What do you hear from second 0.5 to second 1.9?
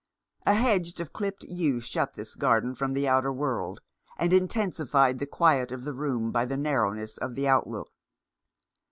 hedge of clipped yew